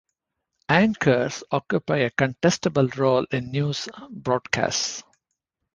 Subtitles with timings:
[0.69, 5.03] Anchors occupy a contestable role in news broadcasts.